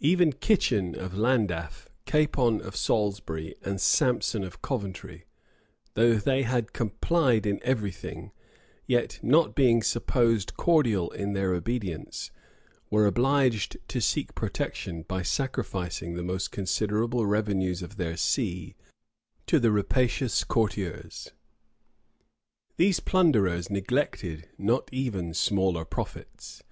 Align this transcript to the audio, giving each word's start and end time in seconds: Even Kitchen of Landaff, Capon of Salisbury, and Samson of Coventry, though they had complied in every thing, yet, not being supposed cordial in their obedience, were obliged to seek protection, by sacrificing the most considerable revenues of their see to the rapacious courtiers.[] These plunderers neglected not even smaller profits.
Even 0.00 0.34
Kitchen 0.34 0.94
of 0.94 1.14
Landaff, 1.14 1.86
Capon 2.04 2.60
of 2.60 2.76
Salisbury, 2.76 3.54
and 3.62 3.80
Samson 3.80 4.44
of 4.44 4.60
Coventry, 4.60 5.24
though 5.94 6.16
they 6.16 6.42
had 6.42 6.74
complied 6.74 7.46
in 7.46 7.58
every 7.62 7.90
thing, 7.90 8.30
yet, 8.86 9.18
not 9.22 9.54
being 9.54 9.82
supposed 9.82 10.54
cordial 10.58 11.10
in 11.12 11.32
their 11.32 11.54
obedience, 11.54 12.30
were 12.90 13.06
obliged 13.06 13.78
to 13.88 14.02
seek 14.02 14.34
protection, 14.34 15.00
by 15.00 15.22
sacrificing 15.22 16.12
the 16.12 16.22
most 16.22 16.52
considerable 16.52 17.24
revenues 17.24 17.80
of 17.80 17.96
their 17.96 18.18
see 18.18 18.76
to 19.46 19.58
the 19.58 19.72
rapacious 19.72 20.44
courtiers.[] 20.44 21.30
These 22.76 23.00
plunderers 23.00 23.70
neglected 23.70 24.46
not 24.58 24.90
even 24.92 25.32
smaller 25.32 25.86
profits. 25.86 26.62